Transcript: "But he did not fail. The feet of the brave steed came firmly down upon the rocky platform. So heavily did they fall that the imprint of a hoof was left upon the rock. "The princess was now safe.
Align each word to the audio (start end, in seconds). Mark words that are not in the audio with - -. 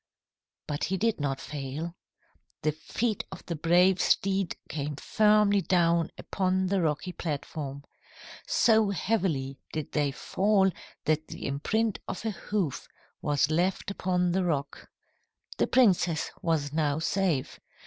"But 0.65 0.85
he 0.85 0.97
did 0.97 1.19
not 1.19 1.39
fail. 1.39 1.95
The 2.63 2.71
feet 2.71 3.23
of 3.31 3.45
the 3.45 3.55
brave 3.55 4.01
steed 4.01 4.55
came 4.67 4.95
firmly 4.95 5.61
down 5.61 6.09
upon 6.17 6.65
the 6.65 6.81
rocky 6.81 7.11
platform. 7.11 7.83
So 8.47 8.89
heavily 8.89 9.59
did 9.71 9.91
they 9.91 10.09
fall 10.11 10.71
that 11.05 11.27
the 11.27 11.45
imprint 11.45 11.99
of 12.07 12.25
a 12.25 12.31
hoof 12.31 12.87
was 13.21 13.51
left 13.51 13.91
upon 13.91 14.31
the 14.31 14.43
rock. 14.43 14.89
"The 15.59 15.67
princess 15.67 16.31
was 16.41 16.73
now 16.73 16.97
safe. 16.97 17.59